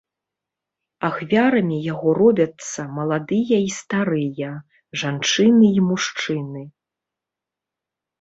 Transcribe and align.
Ахвярамі 1.07 1.75
яго 1.93 2.13
робяцца 2.21 2.85
маладыя 2.99 3.57
і 3.65 3.67
старыя, 3.79 4.49
жанчыны 5.03 5.67
і 5.81 5.85
мужчыны. 5.91 6.63